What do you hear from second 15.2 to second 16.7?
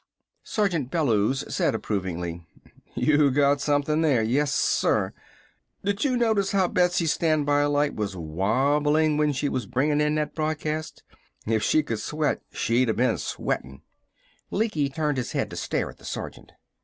head to stare at the sergeant.